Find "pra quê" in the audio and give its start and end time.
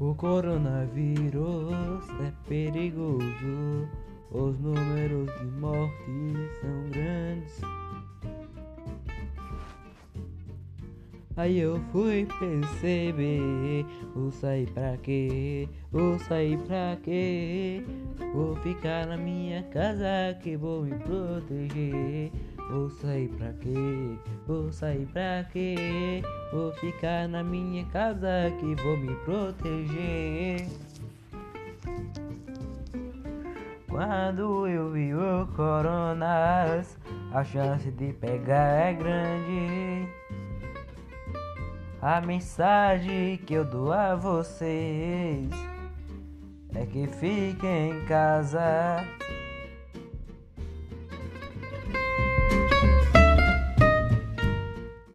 14.70-15.68, 16.60-17.84, 23.30-24.16, 25.06-26.22